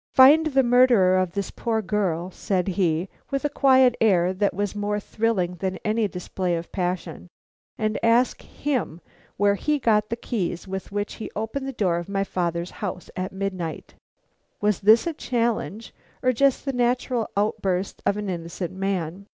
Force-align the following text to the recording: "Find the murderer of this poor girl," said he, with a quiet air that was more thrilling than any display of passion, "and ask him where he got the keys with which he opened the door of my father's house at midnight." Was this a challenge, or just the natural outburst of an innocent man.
"Find 0.15 0.47
the 0.47 0.63
murderer 0.63 1.15
of 1.19 1.33
this 1.33 1.51
poor 1.51 1.83
girl," 1.83 2.31
said 2.31 2.69
he, 2.69 3.07
with 3.29 3.45
a 3.45 3.49
quiet 3.51 3.95
air 4.01 4.33
that 4.33 4.51
was 4.51 4.73
more 4.75 4.99
thrilling 4.99 5.57
than 5.57 5.77
any 5.85 6.07
display 6.07 6.55
of 6.55 6.71
passion, 6.71 7.27
"and 7.77 7.99
ask 8.03 8.41
him 8.41 8.99
where 9.37 9.53
he 9.53 9.77
got 9.77 10.09
the 10.09 10.15
keys 10.15 10.67
with 10.67 10.91
which 10.91 11.13
he 11.21 11.29
opened 11.35 11.67
the 11.67 11.71
door 11.71 11.97
of 11.99 12.09
my 12.09 12.23
father's 12.23 12.71
house 12.71 13.11
at 13.15 13.31
midnight." 13.31 13.93
Was 14.59 14.79
this 14.79 15.05
a 15.05 15.13
challenge, 15.13 15.93
or 16.23 16.33
just 16.33 16.65
the 16.65 16.73
natural 16.73 17.29
outburst 17.37 18.01
of 18.03 18.17
an 18.17 18.27
innocent 18.27 18.73
man. 18.73 19.27